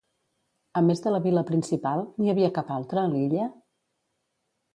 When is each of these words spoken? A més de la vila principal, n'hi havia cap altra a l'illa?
A 0.79 0.81
més 0.85 1.03
de 1.03 1.13
la 1.15 1.19
vila 1.25 1.43
principal, 1.49 2.01
n'hi 2.23 2.33
havia 2.33 2.51
cap 2.57 2.73
altra 2.79 3.05
a 3.05 3.13
l'illa? 3.13 3.47